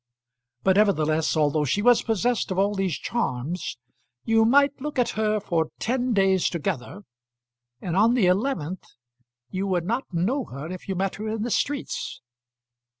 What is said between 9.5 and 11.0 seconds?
you would not know her if you